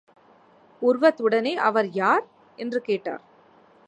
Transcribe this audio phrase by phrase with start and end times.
[0.81, 2.25] உர்வத் உடனே, அவர் யார்?
[2.55, 3.21] என்று கேட்டார்.